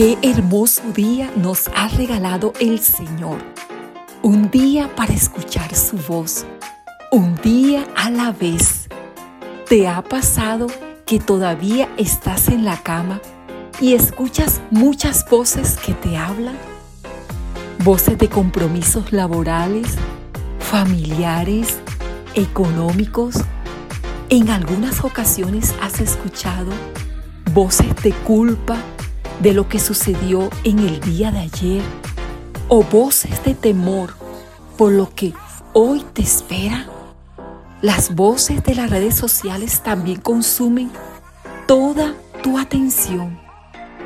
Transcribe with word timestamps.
Qué 0.00 0.16
hermoso 0.22 0.80
día 0.94 1.30
nos 1.36 1.68
ha 1.76 1.88
regalado 1.88 2.54
el 2.58 2.78
Señor. 2.78 3.36
Un 4.22 4.50
día 4.50 4.88
para 4.96 5.12
escuchar 5.12 5.74
su 5.74 5.98
voz. 5.98 6.46
Un 7.12 7.34
día 7.42 7.86
a 7.96 8.08
la 8.08 8.32
vez. 8.32 8.88
¿Te 9.68 9.86
ha 9.88 10.02
pasado 10.02 10.68
que 11.04 11.18
todavía 11.18 11.90
estás 11.98 12.48
en 12.48 12.64
la 12.64 12.78
cama 12.78 13.20
y 13.78 13.92
escuchas 13.92 14.62
muchas 14.70 15.28
voces 15.28 15.76
que 15.76 15.92
te 15.92 16.16
hablan? 16.16 16.56
Voces 17.84 18.16
de 18.16 18.30
compromisos 18.30 19.12
laborales, 19.12 19.96
familiares, 20.60 21.78
económicos. 22.34 23.36
En 24.32 24.48
algunas 24.48 25.02
ocasiones 25.02 25.74
has 25.82 25.98
escuchado 26.00 26.70
voces 27.52 27.96
de 28.04 28.12
culpa, 28.12 28.76
de 29.40 29.52
lo 29.52 29.68
que 29.68 29.80
sucedió 29.80 30.50
en 30.62 30.78
el 30.78 31.00
día 31.00 31.32
de 31.32 31.40
ayer 31.40 31.82
o 32.68 32.84
voces 32.84 33.42
de 33.42 33.56
temor 33.56 34.14
por 34.78 34.92
lo 34.92 35.12
que 35.12 35.34
hoy 35.72 36.06
te 36.12 36.22
espera. 36.22 36.86
Las 37.82 38.14
voces 38.14 38.62
de 38.62 38.76
las 38.76 38.88
redes 38.88 39.16
sociales 39.16 39.82
también 39.82 40.20
consumen 40.20 40.92
toda 41.66 42.14
tu 42.44 42.56
atención 42.56 43.36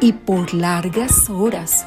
y 0.00 0.14
por 0.14 0.54
largas 0.54 1.28
horas. 1.28 1.84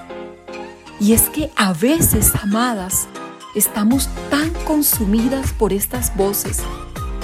Y 1.00 1.14
es 1.14 1.24
que 1.30 1.52
a 1.56 1.74
veces, 1.74 2.34
amadas, 2.36 3.08
estamos 3.56 4.10
tan 4.30 4.52
consumidas 4.68 5.54
por 5.54 5.74
estas 5.74 6.16
voces 6.16 6.62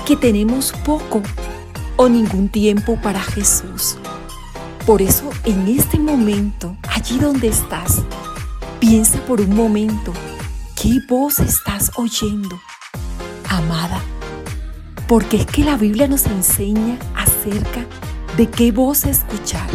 que 0.05 0.17
tenemos 0.17 0.73
poco 0.85 1.21
o 1.95 2.09
ningún 2.09 2.49
tiempo 2.49 2.99
para 3.02 3.21
Jesús. 3.21 3.95
Por 4.85 5.02
eso 5.02 5.29
en 5.45 5.67
este 5.67 5.98
momento, 5.98 6.76
allí 6.90 7.18
donde 7.18 7.48
estás, 7.48 8.01
piensa 8.79 9.18
por 9.26 9.40
un 9.40 9.55
momento 9.55 10.12
qué 10.76 10.99
voz 11.07 11.40
estás 11.40 11.91
oyendo, 11.95 12.60
amada. 13.48 14.01
Porque 15.07 15.37
es 15.37 15.45
que 15.45 15.63
la 15.63 15.77
Biblia 15.77 16.07
nos 16.07 16.26
enseña 16.26 16.98
acerca 17.15 17.85
de 18.35 18.49
qué 18.49 18.71
voz 18.71 19.05
escuchar. 19.05 19.67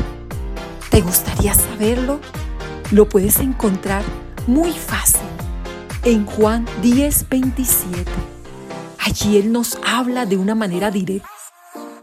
¿Te 0.91 1.01
gustaría 1.01 1.55
saberlo? 1.55 2.21
Lo 2.91 3.09
puedes 3.09 3.39
encontrar 3.39 4.03
muy 4.47 4.73
fácil 4.73 5.21
en 6.05 6.27
Juan 6.27 6.67
10, 6.83 7.29
27. 7.29 8.38
Allí 8.99 9.37
Él 9.39 9.53
nos 9.53 9.79
habla 9.87 10.27
de 10.27 10.37
una 10.37 10.55
manera 10.55 10.91
directa, 10.91 11.29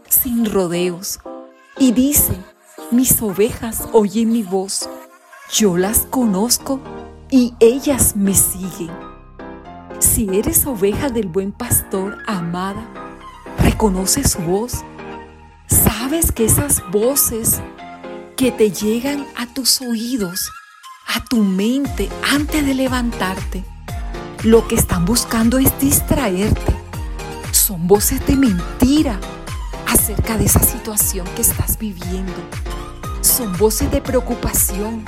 sin 0.08 0.50
rodeos, 0.50 1.20
y 1.78 1.92
dice, 1.92 2.34
mis 2.90 3.20
ovejas 3.20 3.88
oyen 3.92 4.32
mi 4.32 4.42
voz, 4.42 4.88
yo 5.52 5.76
las 5.76 6.00
conozco 6.06 6.80
y 7.30 7.54
ellas 7.60 8.16
me 8.16 8.34
siguen. 8.34 8.90
Si 9.98 10.28
eres 10.36 10.66
oveja 10.66 11.08
del 11.08 11.28
buen 11.28 11.52
pastor, 11.52 12.18
amada, 12.26 12.86
reconoce 13.58 14.26
su 14.26 14.38
voz. 14.40 14.84
Sabes 15.66 16.32
que 16.32 16.44
esas 16.44 16.82
voces 16.90 17.60
que 18.36 18.52
te 18.52 18.70
llegan 18.70 19.26
a 19.36 19.46
tus 19.46 19.80
oídos, 19.80 20.50
a 21.06 21.24
tu 21.24 21.38
mente 21.42 22.08
antes 22.30 22.64
de 22.64 22.74
levantarte, 22.74 23.64
lo 24.44 24.68
que 24.68 24.74
están 24.74 25.04
buscando 25.04 25.58
es 25.58 25.76
distraerte. 25.80 26.85
Son 27.66 27.88
voces 27.88 28.24
de 28.28 28.36
mentira 28.36 29.18
acerca 29.88 30.38
de 30.38 30.44
esa 30.44 30.62
situación 30.62 31.26
que 31.34 31.42
estás 31.42 31.76
viviendo 31.76 32.32
son 33.22 33.56
voces 33.56 33.90
de 33.90 34.00
preocupación 34.00 35.02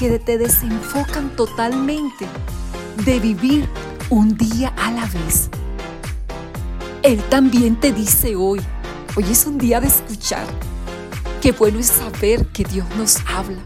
que 0.00 0.18
te 0.18 0.36
desenfocan 0.36 1.30
totalmente 1.36 2.26
de 3.04 3.20
vivir 3.20 3.68
un 4.10 4.36
día 4.36 4.74
a 4.76 4.90
la 4.90 5.06
vez. 5.06 5.48
Él 7.04 7.22
también 7.30 7.78
te 7.78 7.92
dice 7.92 8.34
hoy, 8.34 8.60
hoy 9.14 9.24
es 9.30 9.46
un 9.46 9.56
día 9.56 9.80
de 9.80 9.86
escuchar. 9.86 10.44
Qué 11.40 11.52
bueno 11.52 11.78
es 11.78 11.86
saber 11.86 12.46
que 12.48 12.64
Dios 12.64 12.86
nos 12.98 13.18
habla. 13.28 13.62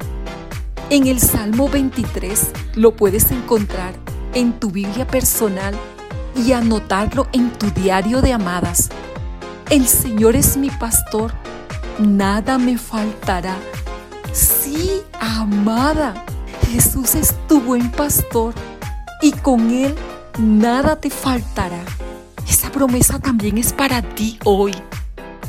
En 0.91 1.07
el 1.07 1.21
Salmo 1.21 1.71
23 1.71 2.51
lo 2.75 2.95
puedes 2.97 3.31
encontrar 3.31 3.95
en 4.35 4.53
tu 4.61 4.71
Biblia 4.71 5.07
personal 5.07 5.75
y 6.37 6.53
anotarlo 6.53 7.29
en 7.33 7.51
tu 7.51 7.71
diario 7.71 8.21
de 8.23 8.33
amadas. 8.33 8.91
El 9.71 9.87
Señor 9.87 10.37
es 10.37 10.57
mi 10.57 10.71
pastor, 10.71 11.33
nada 11.99 12.59
me 12.59 12.79
faltará 12.79 13.57
Sí, 14.37 15.01
amada, 15.19 16.27
Jesús 16.71 17.15
es 17.15 17.35
tu 17.49 17.59
buen 17.59 17.91
pastor 17.91 18.53
y 19.23 19.33
con 19.33 19.71
Él 19.71 19.95
nada 20.39 20.97
te 20.97 21.09
faltará. 21.09 21.83
Esa 22.47 22.71
promesa 22.71 23.19
también 23.19 23.57
es 23.57 23.73
para 23.73 24.03
ti 24.03 24.39
hoy, 24.45 24.75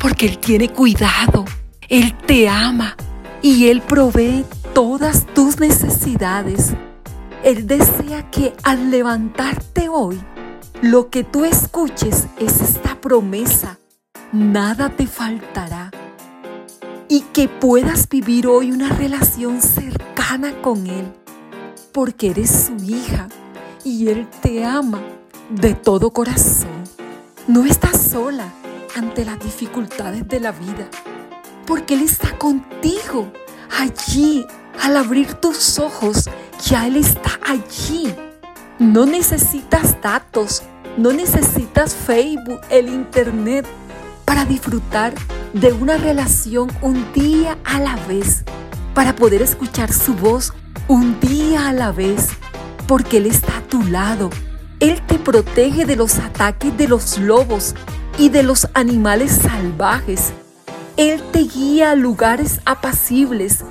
porque 0.02 0.28
Él 0.28 0.38
tiene 0.38 0.70
cuidado, 0.70 1.44
Él 1.90 2.16
te 2.26 2.48
ama 2.48 2.96
y 3.42 3.68
Él 3.68 3.82
provee 3.82 4.46
todas 4.74 5.26
tus 5.34 5.60
necesidades. 5.60 6.72
Él 7.44 7.68
desea 7.68 8.32
que 8.32 8.54
al 8.64 8.90
levantarte 8.90 9.90
hoy, 9.90 10.18
lo 10.82 11.10
que 11.10 11.24
tú 11.24 11.46
escuches 11.46 12.28
es 12.38 12.62
esta 12.62 13.00
promesa. 13.02 13.80
Nada 14.32 14.90
te 14.90 15.08
faltará 15.08 15.92
y 17.08 17.22
que 17.22 17.48
puedas 17.48 18.08
vivir 18.10 18.48
hoy 18.48 18.72
una 18.72 18.90
relación 18.90 19.62
cercana 19.62 20.62
con 20.62 20.86
Él, 20.88 21.06
porque 21.94 22.32
eres 22.32 22.68
su 22.68 22.76
hija 22.84 23.28
y 23.84 24.10
Él 24.10 24.28
te 24.42 24.66
ama 24.66 25.02
de 25.50 25.74
todo 25.74 26.12
corazón. 26.12 26.84
No 27.48 27.66
estás 27.66 28.00
sola 28.00 28.52
ante 28.96 29.24
las 29.24 29.40
dificultades 29.40 30.28
de 30.28 30.40
la 30.42 30.52
vida, 30.52 30.90
porque 31.66 31.94
Él 31.94 32.02
está 32.02 32.38
contigo 32.38 33.32
allí. 33.80 34.46
Al 34.84 34.96
abrir 34.96 35.34
tus 35.36 35.80
ojos, 35.80 36.30
ya 36.64 36.86
Él 36.86 36.98
está 36.98 37.40
allí. 37.48 38.14
No 38.80 39.08
necesitas 39.08 40.00
datos, 40.04 40.62
no 40.98 41.12
necesitas 41.12 41.96
Facebook, 41.96 42.62
el 42.70 42.90
Internet 42.90 43.66
para 44.24 44.46
disfrutar 44.46 45.16
de 45.54 45.74
una 45.74 45.98
relación 45.98 46.70
un 46.84 47.12
día 47.12 47.58
a 47.64 47.80
la 47.80 47.96
vez, 48.08 48.44
para 48.94 49.16
poder 49.16 49.42
escuchar 49.42 49.92
su 49.92 50.14
voz 50.14 50.54
un 50.88 51.20
día 51.20 51.70
a 51.70 51.74
la 51.74 51.92
vez, 51.92 52.28
porque 52.88 53.18
Él 53.18 53.26
está 53.26 53.58
a 53.58 53.62
tu 53.62 53.82
lado. 53.82 54.30
Él 54.80 55.02
te 55.08 55.18
protege 55.18 55.86
de 55.86 55.96
los 55.96 56.20
ataques 56.20 56.78
de 56.78 56.88
los 56.88 57.18
lobos 57.18 57.74
y 58.20 58.30
de 58.30 58.44
los 58.44 58.68
animales 58.76 59.40
salvajes. 59.42 60.34
Él 60.98 61.24
te 61.32 61.40
guía 61.40 61.92
a 61.92 61.96
lugares 61.96 62.62
apacibles 62.66 63.66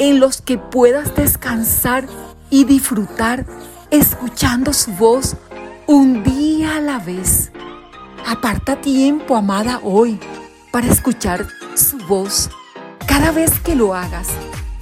en 0.00 0.18
los 0.18 0.40
que 0.40 0.58
puedas 0.58 1.14
descansar 1.14 2.08
y 2.50 2.64
disfrutar 2.64 3.46
escuchando 3.90 4.72
su 4.72 4.92
voz 4.92 5.36
un 5.86 6.22
día 6.22 6.76
a 6.76 6.80
la 6.80 6.98
vez. 6.98 7.50
Aparta 8.26 8.80
tiempo, 8.80 9.36
amada, 9.36 9.80
hoy 9.82 10.20
para 10.70 10.88
escuchar 10.88 11.46
su 11.74 11.96
voz. 12.06 12.50
Cada 13.06 13.32
vez 13.32 13.58
que 13.60 13.74
lo 13.74 13.94
hagas, 13.94 14.28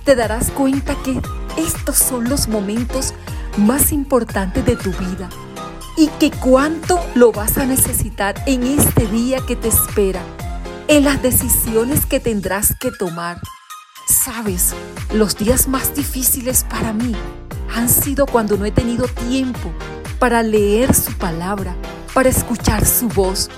te 0.04 0.16
darás 0.16 0.50
cuenta 0.50 0.96
que 1.04 1.20
estos 1.56 1.96
son 1.96 2.28
los 2.28 2.48
momentos 2.48 3.14
más 3.56 3.92
importantes 3.92 4.64
de 4.64 4.76
tu 4.76 4.90
vida 4.90 5.28
y 5.96 6.08
que 6.18 6.30
cuánto 6.30 7.00
lo 7.14 7.32
vas 7.32 7.56
a 7.58 7.64
necesitar 7.64 8.42
en 8.46 8.64
este 8.64 9.06
día 9.06 9.38
que 9.46 9.56
te 9.56 9.68
espera, 9.68 10.20
en 10.88 11.04
las 11.04 11.22
decisiones 11.22 12.06
que 12.06 12.18
tendrás 12.18 12.74
que 12.78 12.90
tomar. 12.90 13.40
Sabes, 14.08 14.74
los 15.12 15.36
días 15.36 15.68
más 15.68 15.94
difíciles 15.94 16.64
para 16.68 16.92
mí 16.92 17.14
han 17.76 17.90
sido 17.90 18.24
cuando 18.24 18.56
no 18.56 18.64
he 18.64 18.70
tenido 18.70 19.06
tiempo 19.06 19.70
para 20.18 20.42
leer 20.42 20.94
su 20.94 21.12
palabra, 21.12 21.76
para 22.14 22.30
escuchar 22.30 22.86
su 22.86 23.06
voz, 23.08 23.50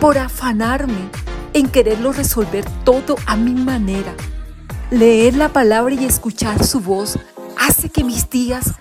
por 0.00 0.16
afanarme 0.16 1.10
en 1.52 1.68
quererlo 1.68 2.12
resolver 2.12 2.64
todo 2.84 3.16
a 3.26 3.36
mi 3.36 3.52
manera. 3.52 4.14
Leer 4.90 5.36
la 5.36 5.50
palabra 5.50 5.94
y 5.94 6.06
escuchar 6.06 6.64
su 6.64 6.80
voz 6.80 7.18
hace 7.58 7.90
que 7.90 8.02
mis 8.02 8.30
días 8.30 8.72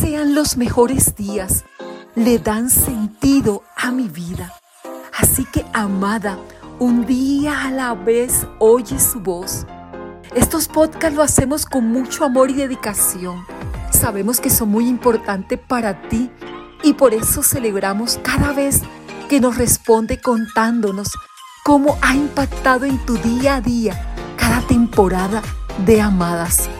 sean 0.00 0.34
los 0.34 0.56
mejores 0.56 1.14
días. 1.14 1.64
Le 2.16 2.40
dan 2.40 2.70
sentido 2.70 3.62
a 3.76 3.92
mi 3.92 4.08
vida. 4.08 4.52
Así 5.16 5.44
que, 5.44 5.64
amada, 5.72 6.38
un 6.80 7.06
día 7.06 7.66
a 7.66 7.70
la 7.70 7.94
vez 7.94 8.48
oye 8.58 8.98
su 8.98 9.20
voz. 9.20 9.64
Estos 10.34 10.66
podcasts 10.66 11.16
lo 11.16 11.22
hacemos 11.22 11.64
con 11.66 11.86
mucho 11.86 12.24
amor 12.24 12.50
y 12.50 12.54
dedicación. 12.54 13.59
Sabemos 14.00 14.40
que 14.40 14.48
son 14.48 14.70
muy 14.70 14.88
importantes 14.88 15.58
para 15.58 16.08
ti 16.08 16.30
y 16.82 16.94
por 16.94 17.12
eso 17.12 17.42
celebramos 17.42 18.18
cada 18.22 18.54
vez 18.54 18.80
que 19.28 19.40
nos 19.40 19.58
responde 19.58 20.18
contándonos 20.18 21.10
cómo 21.66 21.98
ha 22.00 22.14
impactado 22.14 22.86
en 22.86 22.96
tu 23.04 23.18
día 23.18 23.56
a 23.56 23.60
día 23.60 24.14
cada 24.38 24.62
temporada 24.62 25.42
de 25.84 26.00
Amadas. 26.00 26.70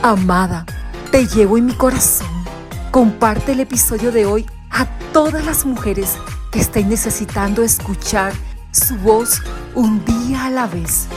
Amada, 0.00 0.64
te 1.10 1.26
llevo 1.26 1.58
en 1.58 1.66
mi 1.66 1.74
corazón. 1.74 2.28
Comparte 2.92 3.50
el 3.50 3.60
episodio 3.60 4.12
de 4.12 4.26
hoy 4.26 4.46
a 4.70 4.86
todas 5.12 5.44
las 5.44 5.66
mujeres 5.66 6.18
que 6.52 6.60
estén 6.60 6.88
necesitando 6.88 7.64
escuchar 7.64 8.32
su 8.70 8.96
voz 8.98 9.42
un 9.74 10.04
día 10.04 10.44
a 10.44 10.50
la 10.50 10.68
vez. 10.68 11.08